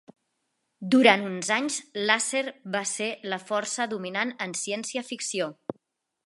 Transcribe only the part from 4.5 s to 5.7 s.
ciència-ficció.